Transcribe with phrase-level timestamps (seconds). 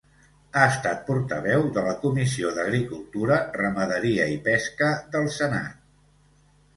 [0.59, 5.77] Ha estat portaveu de la Comissió d'Agricultura, Ramaderia i Pesca del Senat.